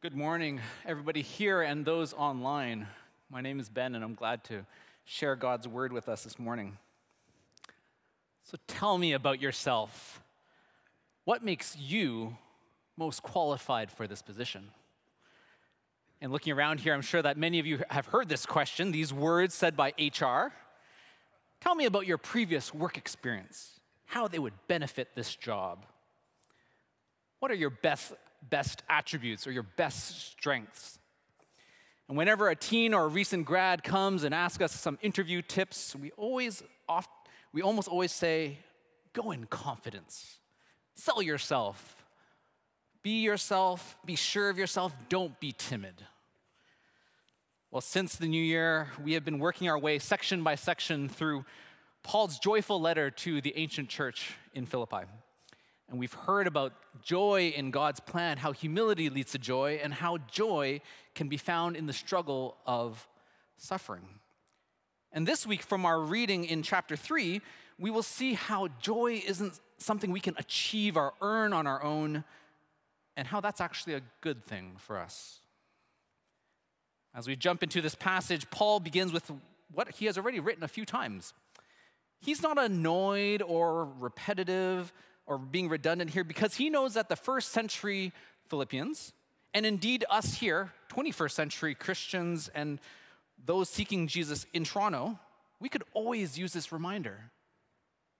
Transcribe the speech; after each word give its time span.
Good 0.00 0.14
morning, 0.14 0.60
everybody 0.86 1.22
here 1.22 1.60
and 1.60 1.84
those 1.84 2.12
online. 2.12 2.86
My 3.30 3.40
name 3.40 3.58
is 3.58 3.68
Ben, 3.68 3.96
and 3.96 4.04
I'm 4.04 4.14
glad 4.14 4.44
to 4.44 4.64
share 5.04 5.34
God's 5.34 5.66
word 5.66 5.92
with 5.92 6.08
us 6.08 6.22
this 6.22 6.38
morning. 6.38 6.78
So 8.44 8.56
tell 8.68 8.96
me 8.96 9.12
about 9.12 9.42
yourself. 9.42 10.22
What 11.24 11.42
makes 11.42 11.76
you 11.76 12.36
most 12.96 13.24
qualified 13.24 13.90
for 13.90 14.06
this 14.06 14.22
position? 14.22 14.68
And 16.20 16.30
looking 16.30 16.52
around 16.52 16.78
here, 16.78 16.94
I'm 16.94 17.02
sure 17.02 17.20
that 17.20 17.36
many 17.36 17.58
of 17.58 17.66
you 17.66 17.80
have 17.90 18.06
heard 18.06 18.28
this 18.28 18.46
question, 18.46 18.92
these 18.92 19.12
words 19.12 19.52
said 19.52 19.76
by 19.76 19.94
HR. 19.98 20.52
Tell 21.60 21.74
me 21.74 21.86
about 21.86 22.06
your 22.06 22.18
previous 22.18 22.72
work 22.72 22.96
experience, 22.96 23.80
how 24.04 24.28
they 24.28 24.38
would 24.38 24.54
benefit 24.68 25.16
this 25.16 25.34
job. 25.34 25.84
What 27.40 27.50
are 27.50 27.56
your 27.56 27.70
best 27.70 28.12
best 28.42 28.82
attributes 28.88 29.46
or 29.46 29.52
your 29.52 29.62
best 29.62 30.32
strengths. 30.32 30.98
And 32.08 32.16
whenever 32.16 32.48
a 32.48 32.56
teen 32.56 32.94
or 32.94 33.04
a 33.04 33.08
recent 33.08 33.44
grad 33.44 33.82
comes 33.84 34.24
and 34.24 34.34
asks 34.34 34.62
us 34.62 34.72
some 34.72 34.98
interview 35.02 35.42
tips, 35.42 35.94
we 35.94 36.10
always 36.12 36.62
oft, 36.88 37.10
we 37.52 37.62
almost 37.62 37.88
always 37.88 38.12
say, 38.12 38.58
go 39.12 39.30
in 39.30 39.44
confidence. 39.44 40.38
Sell 40.94 41.20
yourself. 41.20 41.96
Be 43.02 43.20
yourself, 43.20 43.96
be 44.04 44.16
sure 44.16 44.50
of 44.50 44.58
yourself, 44.58 44.94
don't 45.08 45.38
be 45.38 45.52
timid. 45.56 46.04
Well, 47.70 47.80
since 47.80 48.16
the 48.16 48.26
new 48.26 48.42
year, 48.42 48.88
we 49.02 49.12
have 49.12 49.24
been 49.24 49.38
working 49.38 49.68
our 49.68 49.78
way 49.78 49.98
section 49.98 50.42
by 50.42 50.56
section 50.56 51.08
through 51.08 51.44
Paul's 52.02 52.38
joyful 52.38 52.80
letter 52.80 53.10
to 53.10 53.40
the 53.40 53.56
ancient 53.56 53.88
church 53.88 54.34
in 54.54 54.66
Philippi. 54.66 55.04
And 55.88 55.98
we've 55.98 56.12
heard 56.12 56.46
about 56.46 56.74
joy 57.02 57.52
in 57.56 57.70
God's 57.70 58.00
plan, 58.00 58.36
how 58.36 58.52
humility 58.52 59.08
leads 59.08 59.32
to 59.32 59.38
joy, 59.38 59.80
and 59.82 59.94
how 59.94 60.18
joy 60.30 60.80
can 61.14 61.28
be 61.28 61.38
found 61.38 61.76
in 61.76 61.86
the 61.86 61.92
struggle 61.92 62.56
of 62.66 63.08
suffering. 63.56 64.06
And 65.12 65.26
this 65.26 65.46
week, 65.46 65.62
from 65.62 65.86
our 65.86 66.00
reading 66.00 66.44
in 66.44 66.62
chapter 66.62 66.94
3, 66.94 67.40
we 67.78 67.90
will 67.90 68.02
see 68.02 68.34
how 68.34 68.68
joy 68.80 69.22
isn't 69.26 69.60
something 69.78 70.10
we 70.10 70.20
can 70.20 70.34
achieve 70.36 70.96
or 70.96 71.14
earn 71.22 71.52
on 71.54 71.66
our 71.66 71.82
own, 71.82 72.24
and 73.16 73.26
how 73.26 73.40
that's 73.40 73.60
actually 73.60 73.94
a 73.94 74.02
good 74.20 74.44
thing 74.44 74.72
for 74.76 74.98
us. 74.98 75.38
As 77.14 77.26
we 77.26 77.34
jump 77.34 77.62
into 77.62 77.80
this 77.80 77.94
passage, 77.94 78.48
Paul 78.50 78.80
begins 78.80 79.12
with 79.12 79.30
what 79.72 79.94
he 79.94 80.04
has 80.06 80.18
already 80.18 80.40
written 80.40 80.62
a 80.62 80.68
few 80.68 80.84
times. 80.84 81.32
He's 82.20 82.42
not 82.42 82.58
annoyed 82.58 83.42
or 83.42 83.86
repetitive 83.98 84.92
or 85.28 85.38
being 85.38 85.68
redundant 85.68 86.10
here 86.10 86.24
because 86.24 86.54
he 86.54 86.70
knows 86.70 86.94
that 86.94 87.08
the 87.08 87.16
first 87.16 87.52
century 87.52 88.12
Philippians, 88.48 89.12
and 89.54 89.64
indeed 89.64 90.04
us 90.10 90.34
here, 90.34 90.72
21st 90.90 91.30
century 91.30 91.74
Christians 91.74 92.50
and 92.54 92.80
those 93.44 93.68
seeking 93.68 94.08
Jesus 94.08 94.46
in 94.52 94.64
Toronto, 94.64 95.18
we 95.60 95.68
could 95.68 95.84
always 95.92 96.38
use 96.38 96.52
this 96.52 96.72
reminder 96.72 97.30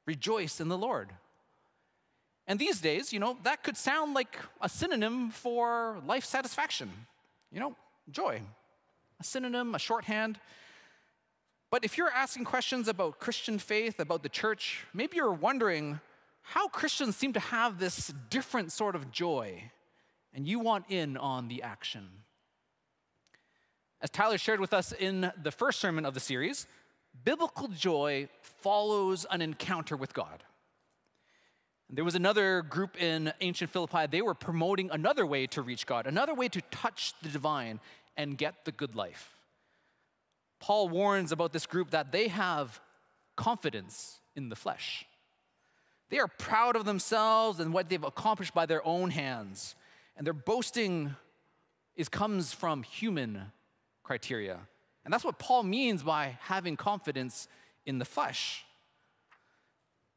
rejoice 0.06 0.60
in 0.60 0.68
the 0.68 0.78
Lord. 0.78 1.12
And 2.46 2.58
these 2.58 2.80
days, 2.80 3.12
you 3.12 3.20
know, 3.20 3.36
that 3.42 3.62
could 3.62 3.76
sound 3.76 4.14
like 4.14 4.38
a 4.62 4.68
synonym 4.68 5.30
for 5.30 6.00
life 6.06 6.24
satisfaction, 6.24 6.90
you 7.52 7.60
know, 7.60 7.76
joy, 8.10 8.40
a 9.20 9.24
synonym, 9.24 9.74
a 9.74 9.78
shorthand. 9.78 10.40
But 11.70 11.84
if 11.84 11.98
you're 11.98 12.10
asking 12.10 12.44
questions 12.44 12.88
about 12.88 13.18
Christian 13.18 13.58
faith, 13.58 14.00
about 14.00 14.22
the 14.22 14.30
church, 14.30 14.86
maybe 14.94 15.16
you're 15.16 15.30
wondering 15.30 16.00
how 16.52 16.68
Christians 16.68 17.14
seem 17.14 17.34
to 17.34 17.40
have 17.40 17.78
this 17.78 18.12
different 18.30 18.72
sort 18.72 18.96
of 18.96 19.10
joy, 19.10 19.70
and 20.32 20.48
you 20.48 20.58
want 20.60 20.86
in 20.88 21.18
on 21.18 21.48
the 21.48 21.62
action. 21.62 22.08
As 24.00 24.08
Tyler 24.08 24.38
shared 24.38 24.58
with 24.58 24.72
us 24.72 24.92
in 24.92 25.30
the 25.42 25.50
first 25.50 25.78
sermon 25.78 26.06
of 26.06 26.14
the 26.14 26.20
series, 26.20 26.66
biblical 27.22 27.68
joy 27.68 28.28
follows 28.40 29.26
an 29.30 29.42
encounter 29.42 29.94
with 29.94 30.14
God. 30.14 30.42
There 31.90 32.04
was 32.04 32.14
another 32.14 32.62
group 32.62 33.00
in 33.00 33.30
ancient 33.42 33.70
Philippi, 33.70 34.06
they 34.06 34.22
were 34.22 34.34
promoting 34.34 34.90
another 34.90 35.26
way 35.26 35.46
to 35.48 35.60
reach 35.60 35.84
God, 35.84 36.06
another 36.06 36.32
way 36.32 36.48
to 36.48 36.62
touch 36.70 37.12
the 37.22 37.28
divine 37.28 37.78
and 38.16 38.38
get 38.38 38.64
the 38.64 38.72
good 38.72 38.94
life. 38.94 39.34
Paul 40.60 40.88
warns 40.88 41.30
about 41.30 41.52
this 41.52 41.66
group 41.66 41.90
that 41.90 42.10
they 42.10 42.28
have 42.28 42.80
confidence 43.36 44.18
in 44.34 44.48
the 44.48 44.56
flesh. 44.56 45.04
They 46.10 46.18
are 46.18 46.28
proud 46.28 46.76
of 46.76 46.84
themselves 46.84 47.60
and 47.60 47.72
what 47.72 47.88
they've 47.88 48.02
accomplished 48.02 48.54
by 48.54 48.66
their 48.66 48.86
own 48.86 49.10
hands. 49.10 49.74
And 50.16 50.26
their 50.26 50.34
boasting 50.34 51.14
is, 51.96 52.08
comes 52.08 52.52
from 52.52 52.82
human 52.82 53.52
criteria. 54.02 54.58
And 55.04 55.12
that's 55.12 55.24
what 55.24 55.38
Paul 55.38 55.62
means 55.62 56.02
by 56.02 56.38
having 56.40 56.76
confidence 56.76 57.48
in 57.84 57.98
the 57.98 58.04
flesh. 58.04 58.64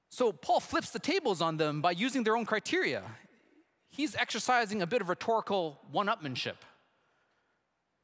So 0.09 0.31
Paul 0.31 0.59
flips 0.59 0.91
the 0.91 1.00
tables 1.00 1.41
on 1.41 1.57
them 1.57 1.81
by 1.81 1.91
using 1.91 2.23
their 2.23 2.35
own 2.35 2.46
criteria. 2.46 3.03
He's 3.90 4.16
exercising 4.16 4.81
a 4.81 4.88
bit 4.88 5.02
of 5.02 5.09
rhetorical 5.09 5.79
one 5.91 6.08
upmanship. 6.08 6.56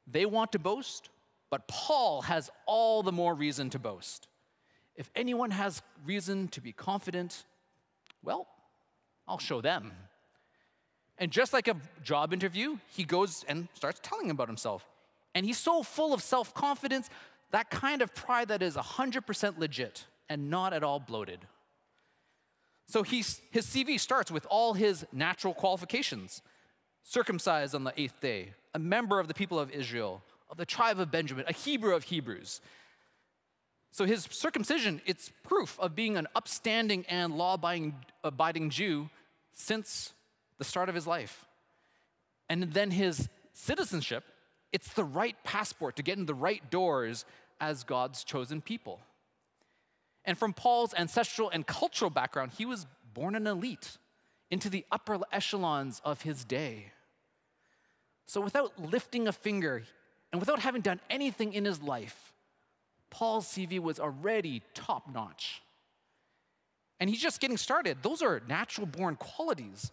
They 0.05 0.25
want 0.25 0.53
to 0.53 0.59
boast, 0.59 1.09
but 1.49 1.67
Paul 1.67 2.21
has 2.23 2.49
all 2.65 3.03
the 3.03 3.11
more 3.11 3.33
reason 3.33 3.69
to 3.71 3.79
boast. 3.79 4.27
If 4.95 5.09
anyone 5.15 5.51
has 5.51 5.81
reason 6.05 6.47
to 6.49 6.61
be 6.61 6.71
confident, 6.71 7.43
well, 8.27 8.45
I'll 9.27 9.39
show 9.39 9.61
them. 9.61 9.93
And 11.17 11.31
just 11.31 11.53
like 11.53 11.67
a 11.67 11.77
job 12.03 12.33
interview, 12.33 12.77
he 12.89 13.05
goes 13.05 13.43
and 13.47 13.69
starts 13.73 13.99
telling 14.03 14.29
about 14.29 14.49
himself. 14.49 14.85
And 15.33 15.45
he's 15.45 15.57
so 15.57 15.81
full 15.81 16.13
of 16.13 16.21
self 16.21 16.53
confidence, 16.53 17.09
that 17.51 17.69
kind 17.69 18.01
of 18.01 18.13
pride 18.13 18.49
that 18.49 18.61
is 18.61 18.75
100% 18.75 19.57
legit 19.57 20.05
and 20.29 20.49
not 20.49 20.73
at 20.73 20.83
all 20.83 20.99
bloated. 20.99 21.39
So 22.87 23.01
he's, 23.01 23.41
his 23.49 23.65
CV 23.65 23.99
starts 23.99 24.29
with 24.29 24.45
all 24.49 24.73
his 24.73 25.05
natural 25.11 25.53
qualifications 25.53 26.41
circumcised 27.03 27.73
on 27.73 27.85
the 27.85 27.93
eighth 27.95 28.19
day, 28.19 28.53
a 28.73 28.79
member 28.79 29.19
of 29.19 29.29
the 29.29 29.33
people 29.33 29.57
of 29.57 29.71
Israel, 29.71 30.21
of 30.49 30.57
the 30.57 30.65
tribe 30.65 30.99
of 30.99 31.09
Benjamin, 31.11 31.45
a 31.47 31.53
Hebrew 31.53 31.95
of 31.95 32.03
Hebrews, 32.03 32.59
so 33.97 34.05
his 34.05 34.27
circumcision, 34.29 35.01
it's 35.07 35.31
proof 35.41 35.75
of 35.79 35.95
being 35.95 36.17
an 36.17 36.27
upstanding 36.35 37.03
and 37.09 37.35
law-abiding 37.35 38.69
Jew 38.69 39.09
since 39.55 40.13
the 40.59 40.63
start 40.63 40.87
of 40.87 40.93
his 40.93 41.07
life. 41.07 41.47
And 42.47 42.71
then 42.73 42.91
his 42.91 43.27
citizenship, 43.53 44.23
it's 44.71 44.93
the 44.93 45.03
right 45.03 45.35
passport 45.43 45.95
to 45.95 46.03
get 46.03 46.19
in 46.19 46.27
the 46.27 46.35
right 46.35 46.69
doors 46.69 47.25
as 47.59 47.83
God's 47.83 48.23
chosen 48.23 48.61
people. 48.61 48.99
And 50.25 50.37
from 50.37 50.53
Paul's 50.53 50.93
ancestral 50.93 51.49
and 51.49 51.65
cultural 51.65 52.11
background, 52.11 52.51
he 52.55 52.67
was 52.67 52.85
born 53.15 53.33
an 53.33 53.47
elite 53.47 53.97
into 54.51 54.69
the 54.69 54.85
upper 54.91 55.17
echelons 55.31 56.03
of 56.05 56.21
his 56.21 56.45
day. 56.45 56.91
So 58.27 58.41
without 58.41 58.79
lifting 58.79 59.27
a 59.27 59.31
finger 59.31 59.85
and 60.31 60.39
without 60.39 60.59
having 60.59 60.81
done 60.81 60.99
anything 61.09 61.53
in 61.53 61.65
his 61.65 61.81
life, 61.81 62.35
Paul's 63.09 63.47
CV 63.47 63.79
was 63.79 63.99
already 63.99 64.61
top 64.73 65.11
notch. 65.11 65.61
And 66.99 67.09
he's 67.09 67.21
just 67.21 67.39
getting 67.39 67.57
started. 67.57 67.97
Those 68.01 68.21
are 68.21 68.41
natural 68.47 68.87
born 68.87 69.15
qualities. 69.15 69.91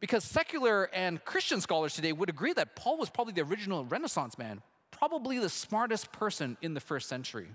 Because 0.00 0.24
secular 0.24 0.84
and 0.92 1.24
Christian 1.24 1.60
scholars 1.60 1.94
today 1.94 2.12
would 2.12 2.28
agree 2.28 2.52
that 2.52 2.76
Paul 2.76 2.98
was 2.98 3.08
probably 3.08 3.32
the 3.32 3.42
original 3.42 3.84
Renaissance 3.84 4.36
man, 4.36 4.60
probably 4.90 5.38
the 5.38 5.48
smartest 5.48 6.12
person 6.12 6.56
in 6.60 6.74
the 6.74 6.80
first 6.80 7.08
century. 7.08 7.48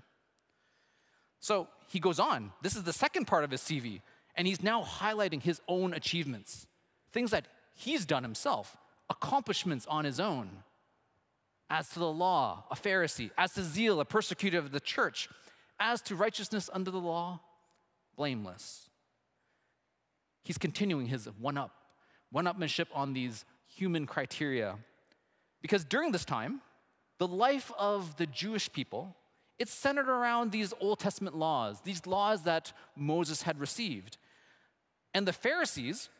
So 1.38 1.68
he 1.88 2.00
goes 2.00 2.18
on. 2.18 2.52
This 2.62 2.76
is 2.76 2.82
the 2.82 2.92
second 2.92 3.26
part 3.26 3.44
of 3.44 3.50
his 3.50 3.60
CV, 3.60 4.00
and 4.36 4.46
he's 4.46 4.62
now 4.62 4.82
highlighting 4.82 5.42
his 5.42 5.60
own 5.68 5.92
achievements, 5.92 6.66
things 7.12 7.30
that 7.30 7.46
he's 7.74 8.06
done 8.06 8.22
himself, 8.22 8.76
accomplishments 9.10 9.86
on 9.86 10.04
his 10.04 10.18
own. 10.18 10.50
As 11.72 11.88
to 11.88 12.00
the 12.00 12.12
law, 12.12 12.64
a 12.70 12.74
Pharisee. 12.74 13.30
As 13.38 13.54
to 13.54 13.62
zeal, 13.62 13.98
a 13.98 14.04
persecutor 14.04 14.58
of 14.58 14.72
the 14.72 14.78
church. 14.78 15.30
As 15.80 16.02
to 16.02 16.14
righteousness 16.14 16.68
under 16.70 16.90
the 16.90 16.98
law, 16.98 17.40
blameless. 18.14 18.90
He's 20.44 20.58
continuing 20.58 21.06
his 21.06 21.30
one 21.40 21.56
up, 21.56 21.74
one 22.30 22.44
upmanship 22.44 22.88
on 22.92 23.14
these 23.14 23.46
human 23.74 24.04
criteria. 24.04 24.76
Because 25.62 25.82
during 25.82 26.12
this 26.12 26.26
time, 26.26 26.60
the 27.16 27.26
life 27.26 27.72
of 27.78 28.18
the 28.18 28.26
Jewish 28.26 28.70
people, 28.70 29.16
it's 29.58 29.72
centered 29.72 30.10
around 30.10 30.52
these 30.52 30.74
Old 30.78 30.98
Testament 30.98 31.38
laws, 31.38 31.80
these 31.80 32.06
laws 32.06 32.42
that 32.42 32.74
Moses 32.94 33.44
had 33.44 33.58
received. 33.58 34.18
And 35.14 35.26
the 35.26 35.32
Pharisees, 35.32 36.10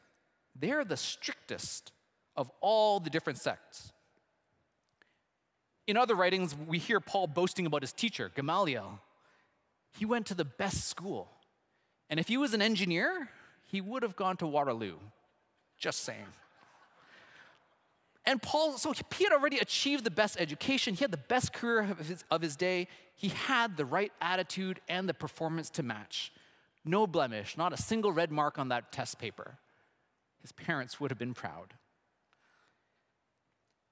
they're 0.58 0.86
the 0.86 0.96
strictest 0.96 1.92
of 2.36 2.50
all 2.62 3.00
the 3.00 3.10
different 3.10 3.38
sects. 3.38 3.92
In 5.86 5.96
other 5.96 6.14
writings, 6.14 6.54
we 6.54 6.78
hear 6.78 7.00
Paul 7.00 7.26
boasting 7.26 7.66
about 7.66 7.82
his 7.82 7.92
teacher, 7.92 8.30
Gamaliel. 8.34 9.00
He 9.98 10.04
went 10.04 10.26
to 10.26 10.34
the 10.34 10.44
best 10.44 10.88
school. 10.88 11.28
And 12.08 12.20
if 12.20 12.28
he 12.28 12.36
was 12.36 12.54
an 12.54 12.62
engineer, 12.62 13.28
he 13.64 13.80
would 13.80 14.02
have 14.02 14.16
gone 14.16 14.36
to 14.38 14.46
Waterloo. 14.46 14.96
Just 15.78 16.00
saying. 16.00 16.26
And 18.24 18.40
Paul, 18.40 18.78
so 18.78 18.92
he 19.16 19.24
had 19.24 19.32
already 19.32 19.58
achieved 19.58 20.04
the 20.04 20.10
best 20.10 20.40
education, 20.40 20.94
he 20.94 21.02
had 21.02 21.10
the 21.10 21.16
best 21.16 21.52
career 21.52 21.80
of 21.80 21.98
his, 21.98 22.24
of 22.30 22.40
his 22.40 22.54
day, 22.54 22.86
he 23.16 23.28
had 23.28 23.76
the 23.76 23.84
right 23.84 24.12
attitude 24.20 24.80
and 24.88 25.08
the 25.08 25.14
performance 25.14 25.70
to 25.70 25.82
match. 25.82 26.32
No 26.84 27.06
blemish, 27.06 27.56
not 27.56 27.72
a 27.72 27.76
single 27.76 28.12
red 28.12 28.30
mark 28.30 28.58
on 28.58 28.68
that 28.68 28.92
test 28.92 29.18
paper. 29.18 29.58
His 30.40 30.52
parents 30.52 31.00
would 31.00 31.10
have 31.10 31.18
been 31.18 31.34
proud. 31.34 31.74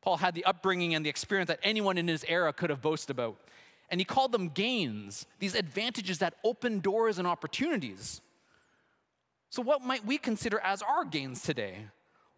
Paul 0.02 0.16
had 0.16 0.34
the 0.34 0.44
upbringing 0.44 0.94
and 0.94 1.04
the 1.04 1.10
experience 1.10 1.48
that 1.48 1.60
anyone 1.62 1.98
in 1.98 2.08
his 2.08 2.24
era 2.28 2.52
could 2.52 2.70
have 2.70 2.80
boasted 2.80 3.10
about. 3.10 3.36
And 3.90 4.00
he 4.00 4.04
called 4.04 4.32
them 4.32 4.48
gains, 4.48 5.26
these 5.40 5.54
advantages 5.54 6.18
that 6.18 6.34
open 6.44 6.80
doors 6.80 7.18
and 7.18 7.26
opportunities. 7.26 8.20
So, 9.50 9.62
what 9.62 9.82
might 9.82 10.06
we 10.06 10.16
consider 10.16 10.60
as 10.60 10.80
our 10.80 11.04
gains 11.04 11.42
today? 11.42 11.86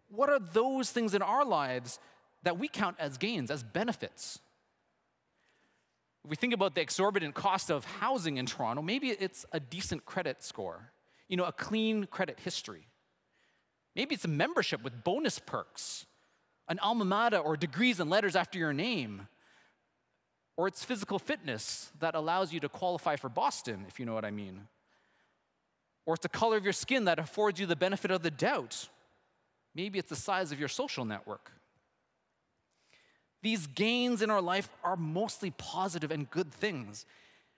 What 0.09 0.29
are 0.29 0.39
those 0.39 0.91
things 0.91 1.13
in 1.13 1.21
our 1.21 1.45
lives 1.45 1.99
that 2.41 2.57
we 2.57 2.67
count 2.67 2.97
as 2.99 3.17
gains, 3.17 3.51
as 3.51 3.63
benefits? 3.63 4.39
If 6.23 6.29
we 6.29 6.35
think 6.35 6.53
about 6.53 6.73
the 6.73 6.81
exorbitant 6.81 7.35
cost 7.35 7.69
of 7.69 7.85
housing 7.85 8.37
in 8.37 8.45
Toronto, 8.45 8.81
maybe 8.81 9.09
it's 9.09 9.45
a 9.51 9.59
decent 9.59 10.05
credit 10.05 10.41
score, 10.41 10.91
you 11.27 11.37
know, 11.37 11.43
a 11.43 11.51
clean 11.51 12.05
credit 12.05 12.39
history. 12.39 12.87
Maybe 13.95 14.15
it's 14.15 14.25
a 14.25 14.29
membership 14.29 14.83
with 14.83 15.03
bonus 15.03 15.37
perks, 15.37 16.05
an 16.67 16.79
alma 16.79 17.05
mater 17.05 17.37
or 17.37 17.57
degrees 17.57 17.99
and 17.99 18.09
letters 18.09 18.35
after 18.35 18.57
your 18.57 18.73
name. 18.73 19.27
Or 20.55 20.67
it's 20.67 20.83
physical 20.83 21.19
fitness 21.19 21.91
that 21.99 22.15
allows 22.15 22.53
you 22.53 22.59
to 22.59 22.69
qualify 22.69 23.15
for 23.15 23.29
Boston, 23.29 23.85
if 23.87 23.99
you 23.99 24.05
know 24.05 24.13
what 24.13 24.25
I 24.25 24.31
mean. 24.31 24.67
Or 26.05 26.15
it's 26.15 26.23
the 26.23 26.29
color 26.29 26.57
of 26.57 26.63
your 26.63 26.73
skin 26.73 27.05
that 27.05 27.19
affords 27.19 27.59
you 27.59 27.65
the 27.65 27.75
benefit 27.75 28.11
of 28.11 28.21
the 28.21 28.31
doubt. 28.31 28.89
Maybe 29.73 29.97
it's 29.97 30.09
the 30.09 30.15
size 30.15 30.51
of 30.51 30.59
your 30.59 30.69
social 30.69 31.05
network. 31.05 31.51
These 33.41 33.67
gains 33.67 34.21
in 34.21 34.29
our 34.29 34.41
life 34.41 34.69
are 34.83 34.95
mostly 34.95 35.51
positive 35.51 36.11
and 36.11 36.29
good 36.29 36.51
things. 36.53 37.05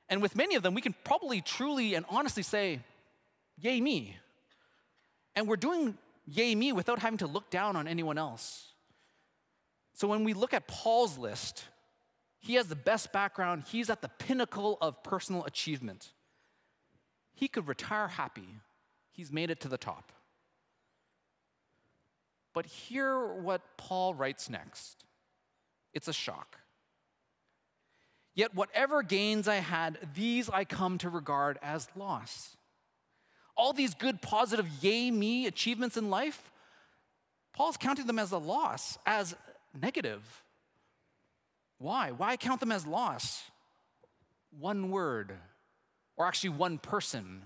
And 0.10 0.22
with 0.22 0.36
many 0.36 0.56
of 0.56 0.64
them, 0.64 0.74
we 0.74 0.82
can 0.82 0.96
probably 1.04 1.42
truly 1.42 1.96
and 1.96 2.06
honestly 2.10 2.44
say, 2.44 2.80
Yay, 3.60 3.80
me. 3.80 4.18
And 5.36 5.48
we're 5.48 5.56
doing 5.56 5.98
yay, 6.28 6.56
me 6.56 6.72
without 6.74 7.00
having 7.00 7.20
to 7.20 7.28
look 7.28 7.50
down 7.50 7.76
on 7.76 7.88
anyone 7.88 8.18
else. 8.18 8.74
So 9.96 10.10
when 10.10 10.26
we 10.26 10.34
look 10.34 10.54
at 10.54 10.68
Paul's 10.68 11.18
list, 11.18 11.64
he 12.40 12.56
has 12.56 12.68
the 12.68 12.76
best 12.76 13.14
background, 13.14 13.64
he's 13.72 13.90
at 13.90 14.02
the 14.02 14.10
pinnacle 14.10 14.78
of 14.82 15.02
personal 15.04 15.46
achievement. 15.46 16.12
He 17.34 17.48
could 17.48 17.68
retire 17.68 18.10
happy, 18.10 18.60
he's 19.12 19.32
made 19.32 19.50
it 19.50 19.62
to 19.62 19.70
the 19.70 19.78
top. 19.78 20.12
But 22.54 22.66
hear 22.66 23.26
what 23.26 23.62
Paul 23.78 24.14
writes 24.14 24.50
next. 24.50 25.06
It's 25.94 26.08
a 26.08 26.14
shock. 26.14 26.58
Yet, 28.34 28.54
whatever 28.54 29.02
gains 29.02 29.48
I 29.48 29.56
had, 29.56 29.98
these 30.14 30.50
I 30.50 30.66
come 30.66 30.98
to 31.00 31.10
regard 31.10 31.58
as 31.62 31.88
loss. 31.96 32.58
All 33.56 33.72
these 33.72 33.94
good, 33.94 34.22
positive, 34.22 34.68
yay 34.82 35.10
me 35.10 35.48
achievements 35.48 35.96
in 35.96 36.10
life, 36.10 36.52
Paul's 37.54 37.78
counting 37.78 38.08
them 38.08 38.20
as 38.20 38.34
a 38.34 38.38
loss, 38.38 38.98
as 39.06 39.34
negative. 39.82 40.44
Why? 41.78 42.12
Why 42.12 42.38
count 42.38 42.60
them 42.60 42.72
as 42.72 42.88
loss? 42.88 43.44
One 44.58 44.90
word, 44.90 45.34
or 46.16 46.26
actually 46.26 46.52
one 46.52 46.78
person 46.78 47.42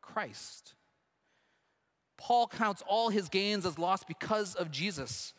Christ. 0.00 0.74
Paul 2.16 2.46
counts 2.46 2.82
all 2.86 3.10
his 3.10 3.28
gains 3.28 3.66
as 3.66 3.78
loss 3.78 4.02
because 4.02 4.54
of 4.54 4.70
Jesus. 4.70 5.34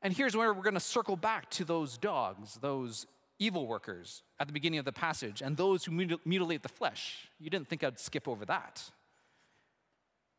And 0.00 0.14
here's 0.16 0.34
where 0.34 0.54
we're 0.54 0.62
going 0.62 0.74
to 0.74 0.80
circle 0.80 1.16
back 1.16 1.50
to 1.50 1.64
those 1.64 1.98
dogs, 1.98 2.54
those 2.62 3.06
evil 3.38 3.66
workers 3.66 4.22
at 4.40 4.46
the 4.46 4.52
beginning 4.52 4.78
of 4.78 4.84
the 4.84 4.92
passage, 4.92 5.42
and 5.42 5.56
those 5.56 5.84
who 5.84 5.92
mutilate 6.24 6.62
the 6.62 6.68
flesh. 6.68 7.28
You 7.38 7.50
didn't 7.50 7.68
think 7.68 7.84
I'd 7.84 7.98
skip 7.98 8.26
over 8.26 8.44
that. 8.46 8.90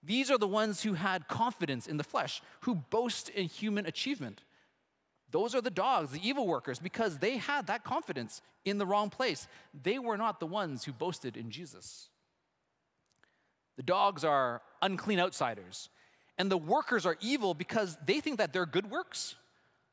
These 0.03 0.31
are 0.31 0.37
the 0.37 0.47
ones 0.47 0.83
who 0.83 0.93
had 0.93 1.27
confidence 1.27 1.87
in 1.87 1.97
the 1.97 2.03
flesh, 2.03 2.41
who 2.61 2.75
boast 2.75 3.29
in 3.29 3.47
human 3.47 3.85
achievement. 3.85 4.43
Those 5.31 5.53
are 5.53 5.61
the 5.61 5.69
dogs, 5.69 6.11
the 6.11 6.27
evil 6.27 6.47
workers, 6.47 6.79
because 6.79 7.17
they 7.17 7.37
had 7.37 7.67
that 7.67 7.83
confidence 7.83 8.41
in 8.65 8.77
the 8.77 8.85
wrong 8.85 9.09
place. 9.09 9.47
They 9.83 9.99
were 9.99 10.17
not 10.17 10.39
the 10.39 10.47
ones 10.47 10.85
who 10.85 10.93
boasted 10.93 11.37
in 11.37 11.51
Jesus. 11.51 12.09
The 13.77 13.83
dogs 13.83 14.23
are 14.23 14.61
unclean 14.81 15.19
outsiders, 15.19 15.89
and 16.37 16.49
the 16.49 16.57
workers 16.57 17.05
are 17.05 17.17
evil 17.21 17.53
because 17.53 17.97
they 18.05 18.19
think 18.19 18.37
that 18.37 18.53
their 18.53 18.65
good 18.65 18.89
works, 18.89 19.35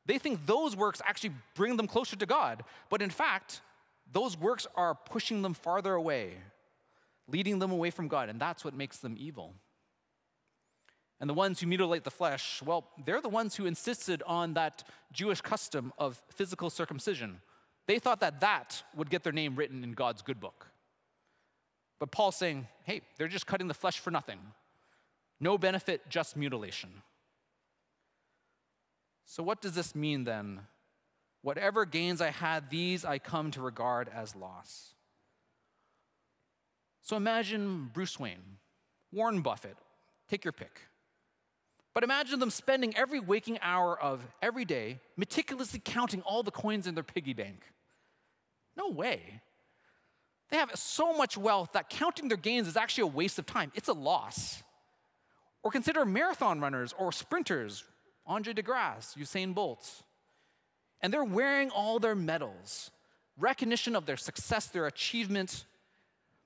they 0.07 0.19
think 0.19 0.47
those 0.47 0.77
works 0.77 1.03
actually 1.05 1.35
bring 1.55 1.77
them 1.77 1.89
closer 1.89 2.17
to 2.17 2.27
God. 2.27 2.65
But 2.89 3.03
in 3.03 3.11
fact, 3.11 3.61
those 4.11 4.39
works 4.39 4.67
are 4.77 4.95
pushing 4.95 5.43
them 5.43 5.55
farther 5.55 5.95
away, 5.95 6.35
leading 7.29 7.59
them 7.59 7.73
away 7.73 7.91
from 7.91 8.09
God, 8.09 8.29
and 8.29 8.41
that's 8.41 8.65
what 8.65 8.75
makes 8.75 8.99
them 8.99 9.17
evil. 9.19 9.55
And 11.21 11.31
the 11.31 11.35
ones 11.35 11.61
who 11.61 11.67
mutilate 11.67 12.05
the 12.05 12.11
flesh, 12.11 12.63
well, 12.63 12.89
they're 13.05 13.23
the 13.23 13.29
ones 13.29 13.57
who 13.57 13.65
insisted 13.65 14.23
on 14.27 14.55
that 14.55 14.85
Jewish 15.13 15.41
custom 15.41 15.93
of 15.99 16.21
physical 16.29 16.69
circumcision. 16.69 17.41
They 17.87 17.99
thought 17.99 18.21
that 18.21 18.41
that 18.41 18.83
would 18.95 19.09
get 19.09 19.23
their 19.23 19.33
name 19.33 19.57
written 19.57 19.83
in 19.83 19.93
God's 19.93 20.21
good 20.21 20.41
book. 20.41 20.67
But 21.99 22.11
Paul's 22.11 22.37
saying, 22.37 22.69
hey, 22.85 23.01
they're 23.17 23.29
just 23.29 23.47
cutting 23.47 23.69
the 23.69 23.75
flesh 23.75 23.99
for 23.99 24.11
nothing. 24.11 24.39
No 25.41 25.57
benefit, 25.57 26.03
just 26.11 26.37
mutilation. 26.37 26.91
So, 29.25 29.43
what 29.43 29.61
does 29.61 29.73
this 29.73 29.95
mean 29.95 30.25
then? 30.25 30.61
Whatever 31.43 31.85
gains 31.85 32.21
I 32.21 32.31
had, 32.31 32.71
these 32.71 33.05
I 33.05 33.19
come 33.19 33.51
to 33.53 33.61
regard 33.61 34.09
as 34.09 34.37
loss. 34.37 34.95
So, 37.03 37.17
imagine 37.17 37.91
Bruce 37.93 38.19
Wayne, 38.19 38.59
Warren 39.13 39.41
Buffett, 39.43 39.77
take 40.29 40.45
your 40.45 40.53
pick. 40.53 40.81
But 41.97 42.05
imagine 42.05 42.41
them 42.41 42.51
spending 42.51 42.95
every 42.95 43.21
waking 43.21 43.59
hour 43.63 43.99
of 43.99 44.21
every 44.43 44.67
day 44.67 45.01
meticulously 45.17 45.81
counting 45.83 46.21
all 46.21 46.43
the 46.43 46.51
coins 46.51 46.87
in 46.87 46.95
their 46.95 47.03
piggy 47.03 47.33
bank. 47.33 47.63
No 48.77 48.91
way. 48.91 49.41
They 50.51 50.59
have 50.59 50.73
so 50.75 51.15
much 51.15 51.39
wealth 51.39 51.73
that 51.73 51.89
counting 51.89 52.29
their 52.29 52.37
gains 52.37 52.69
is 52.69 52.77
actually 52.77 53.05
a 53.05 53.07
waste 53.07 53.39
of 53.39 53.47
time. 53.47 53.73
It's 53.75 53.89
a 53.89 53.95
loss. 53.95 54.63
Or 55.63 55.71
consider 55.71 56.05
marathon 56.05 56.61
runners 56.61 56.95
or 56.99 57.13
sprinters, 57.13 57.83
Andre 58.27 58.53
DeGrasse, 58.53 59.17
Usain 59.17 59.55
Bolt. 59.55 60.03
And 61.01 61.11
they're 61.11 61.25
wearing 61.25 61.71
all 61.71 61.99
their 61.99 62.15
medals, 62.15 62.91
recognition 63.39 63.97
of 63.97 64.05
their 64.05 64.19
success, 64.19 64.67
their 64.67 64.85
achievement. 64.85 65.65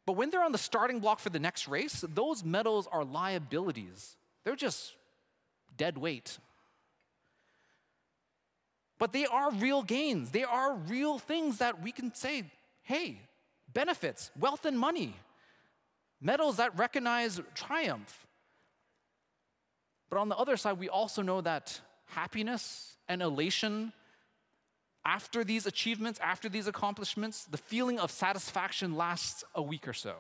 But 0.07 0.13
when 0.13 0.31
they're 0.31 0.45
on 0.45 0.53
the 0.53 0.59
starting 0.59 1.01
block 1.01 1.19
for 1.19 1.31
the 1.31 1.41
next 1.41 1.67
race, 1.67 2.05
those 2.15 2.45
medals 2.45 2.87
are 2.93 3.05
liabilities. 3.05 4.15
They're 4.45 4.55
just 4.55 4.95
dead 5.81 5.97
weight. 5.97 6.39
But 8.99 9.15
they 9.15 9.25
are 9.25 9.51
real 9.51 9.83
gains. 9.83 10.31
They 10.31 10.45
are 10.45 10.75
real 10.75 11.19
things 11.19 11.57
that 11.57 11.83
we 11.83 11.91
can 11.91 12.15
say, 12.15 12.45
hey, 12.83 13.23
benefits, 13.73 14.31
wealth 14.39 14.67
and 14.67 14.79
money, 14.79 15.17
medals 16.21 16.59
that 16.59 16.79
recognize 16.79 17.41
triumph. 17.55 18.27
But 20.11 20.19
on 20.19 20.29
the 20.29 20.37
other 20.37 20.59
side, 20.59 20.79
we 20.79 20.91
also 20.91 21.23
know 21.23 21.41
that 21.41 21.81
happiness 22.05 22.99
and 23.09 23.23
elation 23.23 23.95
after 25.03 25.45
these 25.45 25.65
achievements, 25.65 26.21
after 26.23 26.51
these 26.51 26.67
accomplishments, 26.67 27.47
the 27.47 27.57
feeling 27.57 27.99
of 27.99 28.11
satisfaction 28.11 28.97
lasts 28.97 29.45
a 29.55 29.63
week 29.63 29.89
or 29.89 29.95
so. 29.95 30.17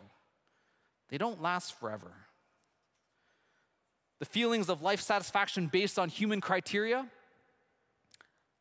They 1.10 1.18
don't 1.18 1.42
last 1.42 1.78
forever. 1.78 2.12
The 4.20 4.26
feelings 4.26 4.68
of 4.68 4.82
life 4.82 5.00
satisfaction 5.00 5.66
based 5.66 5.98
on 5.98 6.08
human 6.08 6.40
criteria, 6.40 7.06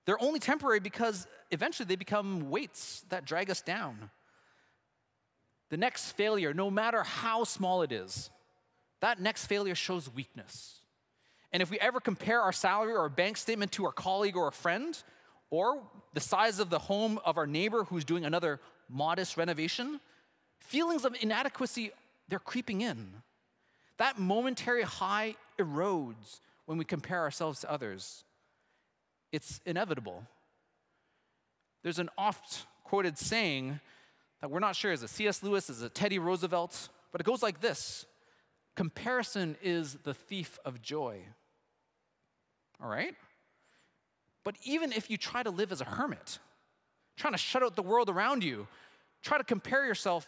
they're 0.05 0.21
only 0.21 0.39
temporary 0.39 0.79
because 0.79 1.27
eventually 1.51 1.85
they 1.85 1.95
become 1.95 2.49
weights 2.49 3.05
that 3.09 3.25
drag 3.25 3.51
us 3.51 3.61
down. 3.61 4.09
The 5.69 5.77
next 5.77 6.13
failure, 6.13 6.53
no 6.53 6.71
matter 6.71 7.03
how 7.03 7.43
small 7.43 7.83
it 7.83 7.91
is, 7.91 8.31
that 9.01 9.19
next 9.19 9.45
failure 9.45 9.75
shows 9.75 10.09
weakness. 10.13 10.79
And 11.51 11.61
if 11.61 11.69
we 11.69 11.79
ever 11.79 11.99
compare 11.99 12.41
our 12.41 12.51
salary 12.51 12.93
or 12.93 13.05
a 13.05 13.09
bank 13.09 13.37
statement 13.37 13.71
to 13.73 13.85
our 13.85 13.91
colleague 13.91 14.35
or 14.35 14.47
a 14.47 14.51
friend, 14.51 14.97
or 15.49 15.81
the 16.13 16.19
size 16.19 16.59
of 16.59 16.69
the 16.69 16.79
home 16.79 17.19
of 17.25 17.37
our 17.37 17.47
neighbor 17.47 17.83
who's 17.83 18.05
doing 18.05 18.25
another 18.25 18.59
modest 18.87 19.35
renovation, 19.37 19.99
feelings 20.59 21.05
of 21.05 21.15
inadequacy, 21.21 21.91
they're 22.27 22.39
creeping 22.39 22.81
in. 22.81 23.13
That 23.97 24.19
momentary 24.19 24.83
high 24.83 25.35
erodes 25.59 26.39
when 26.65 26.77
we 26.77 26.85
compare 26.85 27.19
ourselves 27.19 27.61
to 27.61 27.71
others. 27.71 28.23
It's 29.31 29.59
inevitable. 29.65 30.23
There's 31.83 31.99
an 31.99 32.09
oft 32.17 32.65
quoted 32.83 33.17
saying 33.17 33.79
that 34.41 34.49
we're 34.49 34.59
not 34.59 34.75
sure 34.75 34.91
is 34.91 35.03
it 35.03 35.09
C.S. 35.09 35.43
Lewis, 35.43 35.69
is 35.69 35.81
it 35.81 35.93
Teddy 35.93 36.19
Roosevelt, 36.19 36.89
but 37.11 37.21
it 37.21 37.23
goes 37.23 37.43
like 37.43 37.61
this 37.61 38.05
Comparison 38.75 39.57
is 39.61 39.95
the 40.03 40.13
thief 40.13 40.57
of 40.63 40.81
joy. 40.81 41.19
All 42.81 42.89
right? 42.89 43.13
But 44.43 44.55
even 44.63 44.93
if 44.93 45.09
you 45.09 45.17
try 45.17 45.43
to 45.43 45.49
live 45.49 45.71
as 45.71 45.81
a 45.81 45.85
hermit, 45.85 46.39
trying 47.17 47.33
to 47.33 47.37
shut 47.37 47.61
out 47.61 47.75
the 47.75 47.83
world 47.83 48.09
around 48.09 48.43
you, 48.43 48.67
try 49.21 49.37
to 49.37 49.43
compare 49.43 49.85
yourself, 49.85 50.25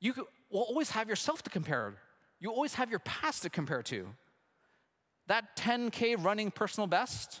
you 0.00 0.14
will 0.50 0.62
always 0.62 0.90
have 0.90 1.08
yourself 1.08 1.42
to 1.42 1.50
compare. 1.50 1.94
You 2.42 2.50
always 2.50 2.74
have 2.74 2.90
your 2.90 2.98
past 2.98 3.42
to 3.42 3.50
compare 3.50 3.84
to. 3.84 4.04
That 5.28 5.56
10K 5.56 6.16
running 6.22 6.50
personal 6.50 6.88
best, 6.88 7.40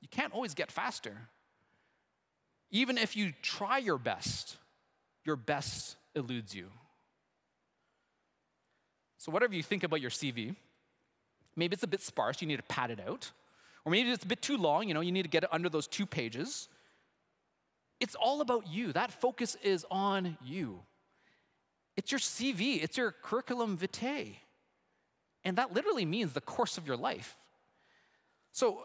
you 0.00 0.06
can't 0.08 0.32
always 0.32 0.54
get 0.54 0.70
faster. 0.70 1.16
Even 2.70 2.98
if 2.98 3.16
you 3.16 3.32
try 3.42 3.78
your 3.78 3.98
best, 3.98 4.58
your 5.24 5.34
best 5.34 5.96
eludes 6.14 6.54
you. 6.54 6.68
So, 9.18 9.32
whatever 9.32 9.56
you 9.56 9.62
think 9.64 9.82
about 9.82 10.00
your 10.00 10.10
CV, 10.10 10.54
maybe 11.56 11.74
it's 11.74 11.82
a 11.82 11.88
bit 11.88 12.00
sparse, 12.00 12.40
you 12.40 12.46
need 12.46 12.58
to 12.58 12.62
pad 12.62 12.92
it 12.92 13.00
out. 13.04 13.32
Or 13.84 13.90
maybe 13.90 14.08
it's 14.12 14.24
a 14.24 14.28
bit 14.28 14.40
too 14.40 14.56
long, 14.56 14.86
you 14.86 14.94
know, 14.94 15.00
you 15.00 15.10
need 15.10 15.24
to 15.24 15.28
get 15.28 15.42
it 15.42 15.48
under 15.50 15.68
those 15.68 15.88
two 15.88 16.06
pages. 16.06 16.68
It's 17.98 18.14
all 18.14 18.40
about 18.40 18.68
you. 18.68 18.92
That 18.92 19.10
focus 19.10 19.56
is 19.64 19.84
on 19.90 20.38
you. 20.44 20.78
It's 21.96 22.10
your 22.10 22.18
CV, 22.18 22.82
it's 22.82 22.96
your 22.96 23.12
curriculum 23.12 23.76
vitae. 23.76 24.38
And 25.44 25.56
that 25.58 25.72
literally 25.72 26.04
means 26.04 26.32
the 26.32 26.40
course 26.40 26.78
of 26.78 26.86
your 26.86 26.96
life. 26.96 27.36
So, 28.52 28.84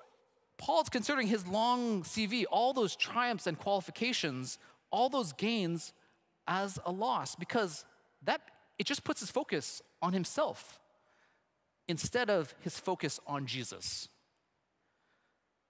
Paul's 0.58 0.90
considering 0.90 1.28
his 1.28 1.46
long 1.46 2.02
CV, 2.04 2.46
all 2.50 2.74
those 2.74 2.96
triumphs 2.96 3.46
and 3.46 3.60
qualifications, 3.60 4.58
all 4.92 5.08
those 5.08 5.34
gains 5.34 5.94
as 6.48 6.80
a 6.86 6.92
loss 6.92 7.36
because 7.36 7.86
that 8.24 8.42
it 8.80 8.88
just 8.88 9.04
puts 9.04 9.20
his 9.20 9.30
focus 9.30 9.82
on 10.02 10.14
himself 10.14 10.80
instead 11.88 12.30
of 12.30 12.54
his 12.62 12.80
focus 12.80 13.20
on 13.28 13.46
Jesus. 13.46 14.10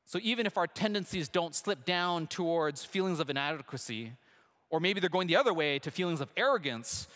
So 0.06 0.20
even 0.24 0.46
if 0.46 0.58
our 0.58 0.68
tendencies 0.68 1.28
don't 1.28 1.54
slip 1.54 1.84
down 1.84 2.28
towards 2.28 2.86
feelings 2.86 3.20
of 3.20 3.30
inadequacy, 3.30 4.14
or 4.70 4.80
maybe 4.80 5.00
they're 5.00 5.10
going 5.10 5.28
the 5.28 5.36
other 5.36 5.54
way 5.54 5.80
to 5.80 5.92
feelings 5.92 6.22
of 6.22 6.32
arrogance, 6.38 7.08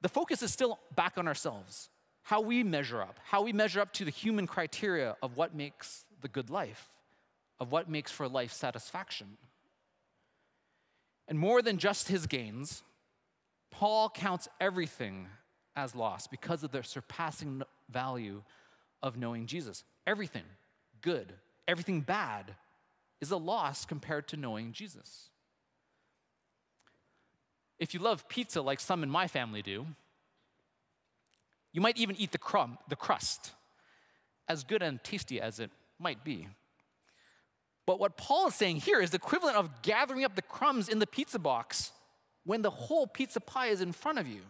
the 0.00 0.08
focus 0.08 0.42
is 0.42 0.52
still 0.52 0.78
back 0.94 1.18
on 1.18 1.28
ourselves. 1.28 1.88
How 2.22 2.40
we 2.40 2.62
measure 2.62 3.00
up, 3.00 3.18
how 3.24 3.42
we 3.42 3.52
measure 3.52 3.80
up 3.80 3.92
to 3.94 4.04
the 4.04 4.10
human 4.10 4.46
criteria 4.46 5.16
of 5.22 5.36
what 5.36 5.54
makes 5.54 6.04
the 6.20 6.28
good 6.28 6.50
life, 6.50 6.90
of 7.58 7.72
what 7.72 7.88
makes 7.88 8.10
for 8.10 8.28
life 8.28 8.52
satisfaction. 8.52 9.38
And 11.28 11.38
more 11.38 11.62
than 11.62 11.78
just 11.78 12.08
his 12.08 12.26
gains, 12.26 12.82
Paul 13.70 14.10
counts 14.10 14.48
everything 14.60 15.28
as 15.76 15.94
loss 15.94 16.26
because 16.26 16.62
of 16.62 16.72
the 16.72 16.82
surpassing 16.82 17.62
value 17.88 18.42
of 19.02 19.16
knowing 19.16 19.46
Jesus. 19.46 19.84
Everything 20.06 20.44
good, 21.00 21.32
everything 21.66 22.00
bad 22.02 22.54
is 23.20 23.30
a 23.30 23.36
loss 23.36 23.84
compared 23.84 24.28
to 24.28 24.36
knowing 24.36 24.72
Jesus. 24.72 25.29
If 27.80 27.94
you 27.94 28.00
love 28.00 28.28
pizza 28.28 28.62
like 28.62 28.78
some 28.78 29.02
in 29.02 29.10
my 29.10 29.26
family 29.26 29.62
do, 29.62 29.86
you 31.72 31.80
might 31.80 31.96
even 31.96 32.14
eat 32.16 32.30
the 32.30 32.38
crumb, 32.38 32.78
the 32.88 32.96
crust, 32.96 33.52
as 34.48 34.62
good 34.62 34.82
and 34.82 35.02
tasty 35.02 35.40
as 35.40 35.58
it 35.58 35.70
might 35.98 36.22
be. 36.22 36.46
But 37.86 37.98
what 37.98 38.16
Paul 38.16 38.48
is 38.48 38.54
saying 38.54 38.76
here 38.76 39.00
is 39.00 39.10
the 39.10 39.16
equivalent 39.16 39.56
of 39.56 39.82
gathering 39.82 40.24
up 40.24 40.36
the 40.36 40.42
crumbs 40.42 40.88
in 40.88 40.98
the 40.98 41.06
pizza 41.06 41.38
box 41.38 41.92
when 42.44 42.62
the 42.62 42.70
whole 42.70 43.06
pizza 43.06 43.40
pie 43.40 43.68
is 43.68 43.80
in 43.80 43.92
front 43.92 44.18
of 44.18 44.28
you. 44.28 44.42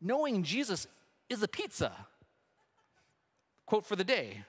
Knowing 0.00 0.42
Jesus 0.42 0.86
is 1.28 1.42
a 1.42 1.48
pizza. 1.48 1.92
Quote 3.66 3.86
for 3.86 3.96
the 3.96 4.04
day. 4.04 4.44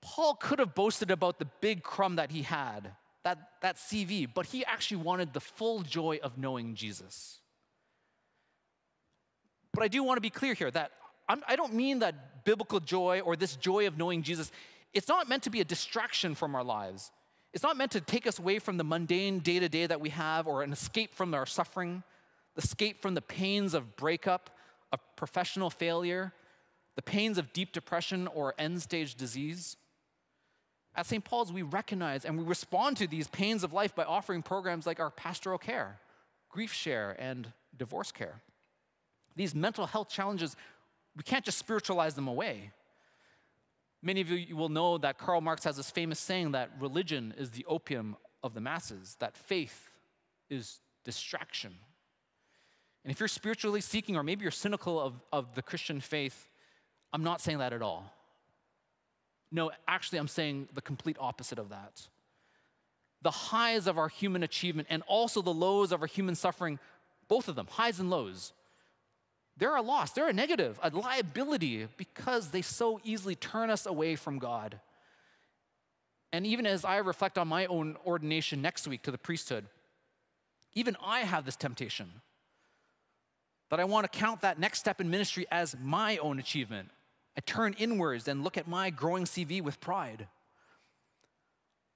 Paul 0.00 0.34
could 0.34 0.58
have 0.58 0.74
boasted 0.74 1.10
about 1.10 1.38
the 1.38 1.46
big 1.60 1.82
crumb 1.82 2.16
that 2.16 2.30
he 2.30 2.42
had, 2.42 2.92
that, 3.24 3.38
that 3.62 3.76
CV, 3.76 4.28
but 4.32 4.46
he 4.46 4.64
actually 4.64 4.98
wanted 4.98 5.32
the 5.32 5.40
full 5.40 5.82
joy 5.82 6.18
of 6.22 6.38
knowing 6.38 6.74
Jesus. 6.74 7.40
But 9.72 9.84
I 9.84 9.88
do 9.88 10.02
want 10.02 10.16
to 10.16 10.22
be 10.22 10.30
clear 10.30 10.54
here 10.54 10.70
that 10.70 10.92
I'm, 11.28 11.42
I 11.46 11.56
do 11.56 11.62
not 11.62 11.72
mean 11.72 12.00
that 12.00 12.44
biblical 12.44 12.80
joy 12.80 13.20
or 13.20 13.36
this 13.36 13.56
joy 13.56 13.86
of 13.86 13.96
knowing 13.96 14.22
Jesus, 14.22 14.50
it's 14.92 15.08
not 15.08 15.28
meant 15.28 15.44
to 15.44 15.50
be 15.50 15.60
a 15.60 15.64
distraction 15.64 16.34
from 16.34 16.54
our 16.54 16.64
lives. 16.64 17.12
It's 17.52 17.62
not 17.62 17.76
meant 17.76 17.92
to 17.92 18.00
take 18.00 18.26
us 18.26 18.38
away 18.38 18.58
from 18.58 18.76
the 18.76 18.84
mundane 18.84 19.40
day 19.40 19.58
to 19.58 19.68
day 19.68 19.86
that 19.86 20.00
we 20.00 20.10
have 20.10 20.46
or 20.46 20.62
an 20.62 20.72
escape 20.72 21.14
from 21.14 21.34
our 21.34 21.46
suffering, 21.46 22.02
the 22.54 22.62
escape 22.62 23.02
from 23.02 23.14
the 23.14 23.22
pains 23.22 23.74
of 23.74 23.96
breakup, 23.96 24.50
of 24.92 25.00
professional 25.16 25.70
failure, 25.70 26.32
the 26.96 27.02
pains 27.02 27.38
of 27.38 27.52
deep 27.52 27.72
depression 27.72 28.26
or 28.28 28.54
end 28.58 28.82
stage 28.82 29.14
disease. 29.14 29.76
At 30.94 31.06
St. 31.06 31.24
Paul's, 31.24 31.52
we 31.52 31.62
recognize 31.62 32.24
and 32.24 32.36
we 32.36 32.44
respond 32.44 32.96
to 32.98 33.06
these 33.06 33.28
pains 33.28 33.62
of 33.62 33.72
life 33.72 33.94
by 33.94 34.04
offering 34.04 34.42
programs 34.42 34.86
like 34.86 35.00
our 35.00 35.10
pastoral 35.10 35.58
care, 35.58 36.00
grief 36.48 36.72
share, 36.72 37.16
and 37.18 37.52
divorce 37.76 38.10
care. 38.10 38.42
These 39.36 39.54
mental 39.54 39.86
health 39.86 40.08
challenges, 40.08 40.56
we 41.16 41.22
can't 41.22 41.44
just 41.44 41.58
spiritualize 41.58 42.14
them 42.14 42.28
away. 42.28 42.72
Many 44.02 44.20
of 44.20 44.30
you 44.30 44.56
will 44.56 44.68
know 44.68 44.98
that 44.98 45.18
Karl 45.18 45.40
Marx 45.40 45.64
has 45.64 45.76
this 45.76 45.90
famous 45.90 46.18
saying 46.18 46.52
that 46.52 46.70
religion 46.80 47.34
is 47.36 47.50
the 47.50 47.64
opium 47.66 48.16
of 48.42 48.54
the 48.54 48.60
masses, 48.60 49.16
that 49.20 49.36
faith 49.36 49.90
is 50.48 50.80
distraction. 51.04 51.74
And 53.04 53.12
if 53.12 53.20
you're 53.20 53.28
spiritually 53.28 53.80
seeking, 53.80 54.16
or 54.16 54.22
maybe 54.22 54.42
you're 54.42 54.50
cynical 54.50 55.00
of, 55.00 55.14
of 55.32 55.54
the 55.54 55.62
Christian 55.62 56.00
faith, 56.00 56.48
I'm 57.12 57.22
not 57.22 57.40
saying 57.40 57.58
that 57.58 57.72
at 57.72 57.82
all. 57.82 58.12
No, 59.52 59.70
actually, 59.88 60.18
I'm 60.18 60.28
saying 60.28 60.68
the 60.74 60.80
complete 60.80 61.16
opposite 61.18 61.58
of 61.58 61.70
that. 61.70 62.08
The 63.22 63.30
highs 63.30 63.86
of 63.86 63.98
our 63.98 64.08
human 64.08 64.42
achievement 64.42 64.88
and 64.90 65.02
also 65.06 65.42
the 65.42 65.52
lows 65.52 65.92
of 65.92 66.00
our 66.00 66.06
human 66.06 66.34
suffering, 66.34 66.78
both 67.28 67.48
of 67.48 67.56
them, 67.56 67.66
highs 67.68 68.00
and 68.00 68.10
lows, 68.10 68.52
they're 69.56 69.76
a 69.76 69.82
loss, 69.82 70.12
they're 70.12 70.28
a 70.28 70.32
negative, 70.32 70.80
a 70.82 70.88
liability 70.88 71.86
because 71.98 72.48
they 72.48 72.62
so 72.62 72.98
easily 73.04 73.34
turn 73.34 73.68
us 73.68 73.84
away 73.84 74.16
from 74.16 74.38
God. 74.38 74.80
And 76.32 76.46
even 76.46 76.66
as 76.66 76.84
I 76.84 76.96
reflect 76.96 77.36
on 77.36 77.48
my 77.48 77.66
own 77.66 77.96
ordination 78.06 78.62
next 78.62 78.88
week 78.88 79.02
to 79.02 79.10
the 79.10 79.18
priesthood, 79.18 79.66
even 80.74 80.96
I 81.04 81.20
have 81.20 81.44
this 81.44 81.56
temptation 81.56 82.10
that 83.68 83.80
I 83.80 83.84
want 83.84 84.10
to 84.10 84.18
count 84.18 84.40
that 84.40 84.58
next 84.58 84.78
step 84.78 85.00
in 85.00 85.10
ministry 85.10 85.46
as 85.50 85.76
my 85.80 86.16
own 86.18 86.38
achievement. 86.38 86.88
I 87.36 87.40
turn 87.40 87.74
inwards 87.78 88.28
and 88.28 88.42
look 88.42 88.56
at 88.56 88.68
my 88.68 88.90
growing 88.90 89.24
CV 89.24 89.62
with 89.62 89.80
pride. 89.80 90.26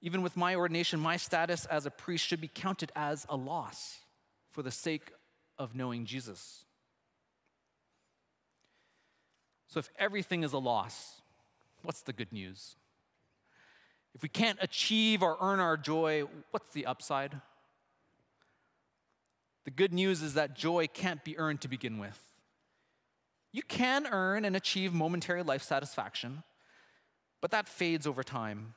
Even 0.01 0.21
with 0.21 0.37
my 0.37 0.55
ordination, 0.55 0.99
my 0.99 1.17
status 1.17 1.65
as 1.65 1.85
a 1.85 1.91
priest 1.91 2.25
should 2.25 2.41
be 2.41 2.47
counted 2.47 2.91
as 2.95 3.25
a 3.29 3.35
loss 3.35 3.99
for 4.51 4.61
the 4.61 4.71
sake 4.71 5.11
of 5.57 5.75
knowing 5.75 6.05
Jesus. 6.05 6.65
So, 9.67 9.79
if 9.79 9.89
everything 9.97 10.43
is 10.43 10.53
a 10.53 10.57
loss, 10.57 11.21
what's 11.81 12.01
the 12.01 12.13
good 12.13 12.31
news? 12.31 12.75
If 14.13 14.21
we 14.21 14.29
can't 14.29 14.59
achieve 14.61 15.21
or 15.21 15.37
earn 15.41 15.59
our 15.59 15.75
joy, 15.75 16.23
what's 16.51 16.71
the 16.71 16.85
upside? 16.85 17.41
The 19.65 19.71
good 19.71 19.91
news 19.91 20.21
is 20.21 20.35
that 20.35 20.55
joy 20.55 20.87
can't 20.87 21.23
be 21.23 21.37
earned 21.37 21.61
to 21.61 21.67
begin 21.67 21.97
with. 21.97 22.19
You 23.55 23.61
can 23.61 24.05
earn 24.05 24.43
and 24.43 24.53
achieve 24.53 24.93
momentary 24.93 25.41
life 25.41 25.63
satisfaction, 25.63 26.43
but 27.39 27.51
that 27.51 27.69
fades 27.69 28.05
over 28.05 28.21
time. 28.21 28.75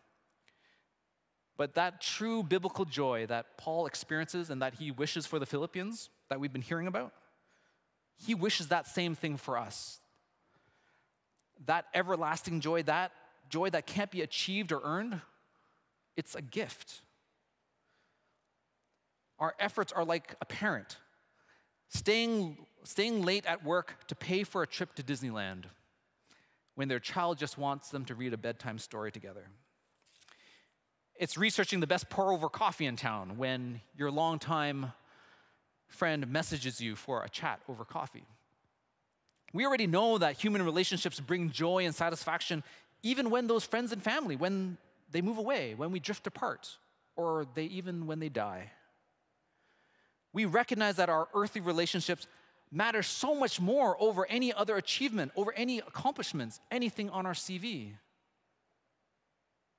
But 1.56 1.74
that 1.74 2.00
true 2.00 2.44
biblical 2.44 2.84
joy 2.84 3.26
that 3.26 3.58
Paul 3.58 3.86
experiences 3.86 4.50
and 4.50 4.62
that 4.62 4.74
he 4.74 4.92
wishes 4.92 5.26
for 5.26 5.40
the 5.40 5.46
Philippians, 5.46 6.10
that 6.30 6.38
we've 6.38 6.52
been 6.52 6.62
hearing 6.62 6.86
about, 6.86 7.12
he 8.18 8.36
wishes 8.36 8.68
that 8.68 8.86
same 8.86 9.16
thing 9.16 9.36
for 9.36 9.58
us 9.58 9.98
that 11.66 11.86
everlasting 11.92 12.60
joy, 12.60 12.84
that 12.84 13.10
joy 13.50 13.70
that 13.70 13.84
can't 13.84 14.12
be 14.12 14.22
achieved 14.22 14.70
or 14.70 14.80
earned, 14.84 15.20
it's 16.16 16.36
a 16.36 16.40
gift. 16.40 17.00
Our 19.40 19.56
efforts 19.58 19.92
are 19.92 20.04
like 20.04 20.36
a 20.40 20.44
parent 20.44 20.98
staying, 21.88 22.58
staying 22.84 23.22
late 23.22 23.46
at 23.46 23.64
work 23.64 23.96
to 24.08 24.14
pay 24.14 24.44
for 24.44 24.62
a 24.62 24.66
trip 24.66 24.94
to 24.94 25.02
Disneyland 25.02 25.64
when 26.74 26.88
their 26.88 27.00
child 27.00 27.38
just 27.38 27.58
wants 27.58 27.90
them 27.90 28.04
to 28.04 28.14
read 28.14 28.32
a 28.32 28.38
bedtime 28.38 28.78
story 28.78 29.10
together. 29.10 29.48
It's 31.16 31.36
researching 31.36 31.80
the 31.80 31.86
best 31.86 32.08
pour 32.08 32.32
over 32.32 32.48
coffee 32.48 32.86
in 32.86 32.94
town 32.94 33.36
when 33.36 33.80
your 33.96 34.10
longtime 34.10 34.92
friend 35.88 36.28
messages 36.28 36.80
you 36.80 36.94
for 36.94 37.24
a 37.24 37.28
chat 37.28 37.60
over 37.68 37.84
coffee. 37.84 38.24
We 39.52 39.66
already 39.66 39.86
know 39.86 40.18
that 40.18 40.36
human 40.36 40.62
relationships 40.62 41.18
bring 41.18 41.50
joy 41.50 41.84
and 41.84 41.94
satisfaction 41.94 42.62
even 43.02 43.30
when 43.30 43.46
those 43.46 43.64
friends 43.64 43.92
and 43.92 44.02
family, 44.02 44.36
when 44.36 44.76
they 45.10 45.22
move 45.22 45.38
away, 45.38 45.74
when 45.74 45.90
we 45.90 46.00
drift 46.00 46.26
apart, 46.26 46.76
or 47.16 47.46
they 47.54 47.64
even 47.64 48.06
when 48.06 48.18
they 48.18 48.28
die. 48.28 48.72
We 50.32 50.44
recognize 50.44 50.96
that 50.96 51.08
our 51.08 51.28
earthly 51.34 51.60
relationships 51.60 52.26
matter 52.70 53.02
so 53.02 53.34
much 53.34 53.60
more 53.60 53.96
over 54.00 54.26
any 54.26 54.52
other 54.52 54.76
achievement, 54.76 55.32
over 55.36 55.52
any 55.54 55.78
accomplishments, 55.78 56.60
anything 56.70 57.10
on 57.10 57.26
our 57.26 57.32
CV. 57.32 57.92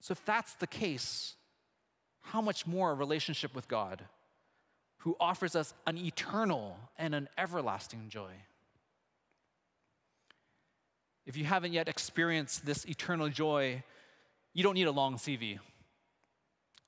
So, 0.01 0.13
if 0.13 0.24
that's 0.25 0.53
the 0.55 0.67
case, 0.67 1.36
how 2.22 2.41
much 2.41 2.65
more 2.65 2.91
a 2.91 2.96
relationship 2.96 3.53
with 3.53 3.67
God, 3.67 4.03
who 5.00 5.15
offers 5.19 5.55
us 5.55 5.74
an 5.88 5.98
eternal 5.98 6.77
and 6.98 7.13
an 7.13 7.29
everlasting 7.38 8.10
joy? 8.10 8.31
If 11.25 11.38
you 11.38 11.46
haven't 11.46 11.74
yet 11.74 11.88
experienced 11.88 12.65
this 12.65 12.86
eternal 12.86 13.29
joy, 13.29 13.84
you 14.53 14.63
don't 14.63 14.74
need 14.74 14.88
a 14.88 14.91
long 14.91 15.17
CV. 15.17 15.60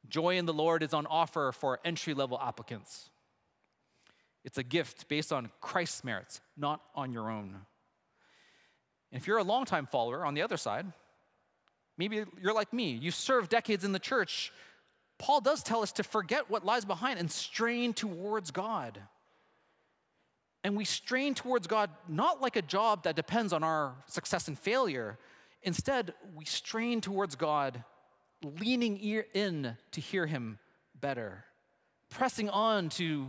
Joy 0.09 0.37
in 0.37 0.45
the 0.45 0.53
Lord 0.53 0.83
is 0.83 0.93
on 0.93 1.05
offer 1.05 1.51
for 1.51 1.79
entry 1.85 2.13
level 2.13 2.39
applicants. 2.39 3.09
It's 4.43 4.57
a 4.57 4.63
gift 4.63 5.07
based 5.07 5.31
on 5.31 5.51
Christ's 5.61 6.03
merits, 6.03 6.41
not 6.57 6.81
on 6.95 7.13
your 7.13 7.29
own. 7.29 7.55
And 9.11 9.21
if 9.21 9.27
you're 9.27 9.37
a 9.37 9.43
longtime 9.43 9.87
follower 9.87 10.25
on 10.25 10.33
the 10.33 10.41
other 10.41 10.57
side, 10.57 10.85
maybe 11.97 12.23
you're 12.41 12.53
like 12.53 12.73
me, 12.73 12.91
you 12.91 13.11
served 13.11 13.49
decades 13.49 13.83
in 13.83 13.91
the 13.91 13.99
church. 13.99 14.51
Paul 15.19 15.41
does 15.41 15.61
tell 15.61 15.83
us 15.83 15.91
to 15.93 16.03
forget 16.03 16.49
what 16.49 16.65
lies 16.65 16.85
behind 16.85 17.19
and 17.19 17.29
strain 17.29 17.93
towards 17.93 18.51
God. 18.51 18.99
And 20.63 20.75
we 20.75 20.85
strain 20.85 21.35
towards 21.35 21.67
God 21.67 21.89
not 22.07 22.41
like 22.41 22.55
a 22.55 22.61
job 22.61 23.03
that 23.03 23.15
depends 23.15 23.53
on 23.53 23.63
our 23.63 23.95
success 24.07 24.47
and 24.47 24.57
failure. 24.57 25.17
Instead, 25.63 26.13
we 26.35 26.45
strain 26.45 27.01
towards 27.01 27.35
God, 27.35 27.83
leaning 28.43 28.97
in 28.97 29.77
to 29.91 30.01
hear 30.01 30.25
Him 30.25 30.59
better, 30.99 31.45
pressing 32.09 32.49
on 32.49 32.89
to 32.89 33.27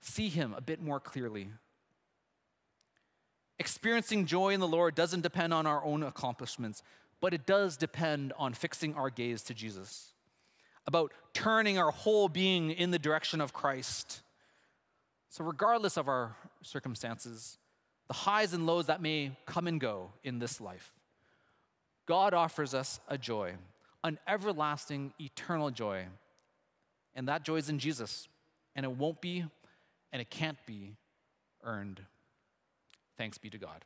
see 0.00 0.28
Him 0.28 0.54
a 0.56 0.60
bit 0.60 0.82
more 0.82 1.00
clearly. 1.00 1.48
Experiencing 3.58 4.26
joy 4.26 4.50
in 4.50 4.60
the 4.60 4.68
Lord 4.68 4.94
doesn't 4.94 5.22
depend 5.22 5.52
on 5.52 5.66
our 5.66 5.84
own 5.84 6.02
accomplishments, 6.02 6.82
but 7.20 7.34
it 7.34 7.46
does 7.46 7.76
depend 7.76 8.32
on 8.38 8.54
fixing 8.54 8.94
our 8.94 9.10
gaze 9.10 9.42
to 9.44 9.54
Jesus, 9.54 10.12
about 10.86 11.12
turning 11.34 11.78
our 11.78 11.90
whole 11.90 12.28
being 12.28 12.70
in 12.70 12.92
the 12.92 12.98
direction 12.98 13.40
of 13.40 13.52
Christ. 13.52 14.22
So, 15.28 15.44
regardless 15.44 15.96
of 15.96 16.08
our 16.08 16.36
circumstances, 16.62 17.58
the 18.06 18.14
highs 18.14 18.54
and 18.54 18.66
lows 18.66 18.86
that 18.86 19.02
may 19.02 19.36
come 19.44 19.66
and 19.66 19.80
go 19.80 20.12
in 20.22 20.38
this 20.38 20.60
life, 20.60 20.92
God 22.06 22.32
offers 22.32 22.72
us 22.72 23.00
a 23.08 23.18
joy, 23.18 23.52
an 24.02 24.18
everlasting, 24.26 25.12
eternal 25.20 25.70
joy. 25.70 26.06
And 27.14 27.28
that 27.28 27.44
joy 27.44 27.56
is 27.56 27.68
in 27.68 27.78
Jesus. 27.78 28.28
And 28.74 28.86
it 28.86 28.92
won't 28.92 29.20
be 29.20 29.44
and 30.12 30.22
it 30.22 30.30
can't 30.30 30.58
be 30.66 30.96
earned. 31.62 32.00
Thanks 33.16 33.38
be 33.38 33.50
to 33.50 33.58
God. 33.58 33.84